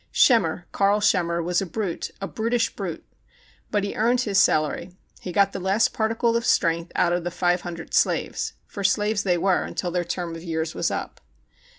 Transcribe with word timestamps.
Schemmer, 0.11 0.65
Karl 0.71 0.99
Schemmer, 0.99 1.43
was 1.43 1.61
a 1.61 1.65
brute, 1.67 2.09
a 2.19 2.27
brutish 2.27 2.75
brute. 2.75 3.05
But 3.69 3.83
he 3.83 3.93
earned 3.93 4.21
his 4.21 4.39
salary. 4.39 4.95
He 5.19 5.31
got 5.31 5.51
the 5.51 5.59
last 5.59 5.93
particle 5.93 6.35
of 6.35 6.43
strength 6.43 6.91
out 6.95 7.13
of 7.13 7.23
the 7.23 7.29
five 7.29 7.61
hundred 7.61 7.93
slaves; 7.93 8.53
for 8.65 8.83
slaves 8.83 9.21
they 9.21 9.37
were 9.37 9.63
until 9.63 9.91
their 9.91 10.03
term 10.03 10.35
of 10.35 10.41
years 10.43 10.73
was 10.73 10.89
up. 10.89 11.21